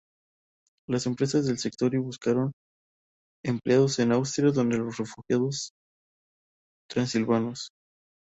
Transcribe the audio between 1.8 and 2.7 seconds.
y buscaron